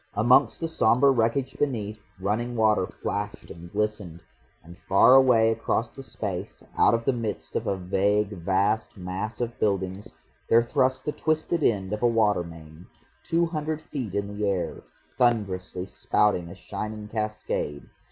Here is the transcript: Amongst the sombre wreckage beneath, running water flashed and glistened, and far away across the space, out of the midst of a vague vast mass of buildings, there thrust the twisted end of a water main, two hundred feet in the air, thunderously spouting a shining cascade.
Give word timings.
Amongst 0.15 0.59
the 0.59 0.67
sombre 0.67 1.11
wreckage 1.11 1.55
beneath, 1.59 1.99
running 2.19 2.55
water 2.55 2.87
flashed 2.87 3.51
and 3.51 3.71
glistened, 3.71 4.23
and 4.63 4.75
far 4.75 5.13
away 5.13 5.51
across 5.51 5.91
the 5.91 6.01
space, 6.01 6.63
out 6.75 6.95
of 6.95 7.05
the 7.05 7.13
midst 7.13 7.55
of 7.55 7.67
a 7.67 7.77
vague 7.77 8.31
vast 8.41 8.97
mass 8.97 9.39
of 9.39 9.59
buildings, 9.59 10.11
there 10.49 10.63
thrust 10.63 11.05
the 11.05 11.11
twisted 11.11 11.61
end 11.61 11.93
of 11.93 12.01
a 12.01 12.07
water 12.07 12.43
main, 12.43 12.87
two 13.21 13.45
hundred 13.45 13.79
feet 13.79 14.15
in 14.15 14.35
the 14.35 14.49
air, 14.49 14.81
thunderously 15.19 15.85
spouting 15.85 16.49
a 16.49 16.55
shining 16.55 17.07
cascade. 17.07 17.87